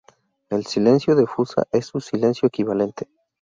[0.49, 3.07] El silencio de fusa es su silencio equivalente.